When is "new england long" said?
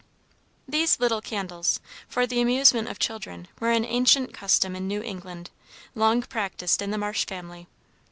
4.87-6.23